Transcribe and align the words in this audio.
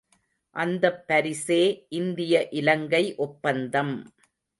அந்தப் 0.55 1.03
பரிசே 1.07 1.59
இந்திய 1.89 2.47
இலங்கை 2.51 3.15
ஒப்பந்தம். 3.17 3.93